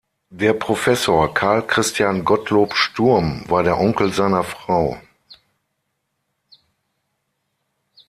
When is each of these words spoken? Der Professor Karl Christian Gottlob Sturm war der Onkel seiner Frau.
Der 0.31 0.53
Professor 0.53 1.31
Karl 1.31 1.61
Christian 1.67 2.25
Gottlob 2.25 2.73
Sturm 2.73 3.43
war 3.47 3.61
der 3.61 3.77
Onkel 3.79 4.11
seiner 4.11 4.43
Frau. 4.43 4.99